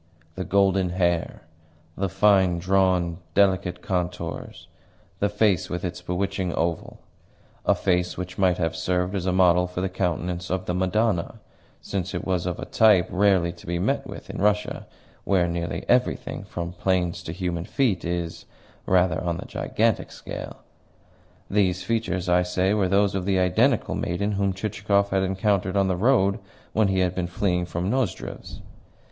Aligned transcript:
The 0.33 0.43
golden 0.43 0.89
hair, 0.89 1.43
the 1.95 2.09
fine 2.09 2.57
drawn, 2.57 3.19
delicate 3.35 3.83
contours, 3.83 4.67
the 5.19 5.29
face 5.29 5.69
with 5.69 5.85
its 5.85 6.01
bewitching 6.01 6.51
oval 6.55 6.97
a 7.67 7.75
face 7.75 8.17
which 8.17 8.39
might 8.39 8.57
have 8.57 8.75
served 8.75 9.13
as 9.13 9.27
a 9.27 9.31
model 9.31 9.67
for 9.67 9.79
the 9.79 9.89
countenance 9.89 10.49
of 10.49 10.65
the 10.65 10.73
Madonna, 10.73 11.35
since 11.81 12.15
it 12.15 12.25
was 12.25 12.47
of 12.47 12.57
a 12.57 12.65
type 12.65 13.09
rarely 13.11 13.51
to 13.51 13.67
be 13.67 13.77
met 13.77 14.07
with 14.07 14.31
in 14.31 14.41
Russia, 14.41 14.87
where 15.23 15.47
nearly 15.47 15.85
everything, 15.87 16.45
from 16.45 16.71
plains 16.73 17.21
to 17.21 17.31
human 17.31 17.65
feet, 17.65 18.03
is, 18.03 18.45
rather, 18.87 19.23
on 19.23 19.37
the 19.37 19.45
gigantic 19.45 20.11
scale; 20.11 20.61
these 21.47 21.83
features, 21.83 22.27
I 22.27 22.41
say, 22.41 22.73
were 22.73 22.89
those 22.89 23.13
of 23.13 23.25
the 23.25 23.37
identical 23.37 23.93
maiden 23.93 24.31
whom 24.31 24.51
Chichikov 24.53 25.11
had 25.11 25.21
encountered 25.21 25.77
on 25.77 25.87
the 25.87 25.95
road 25.95 26.39
when 26.73 26.87
he 26.87 27.01
had 27.01 27.13
been 27.13 27.27
fleeing 27.27 27.67
from 27.67 27.91
Nozdrev's. 27.91 28.61